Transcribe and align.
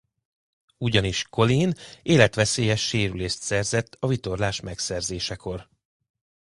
Ugyanis 0.77 1.27
Colleen 1.29 1.73
életveszélyes 2.01 2.87
sérülést 2.87 3.41
szerzett 3.41 3.95
a 3.99 4.07
vitorlás 4.07 4.59
megszerzésekor. 4.59 5.69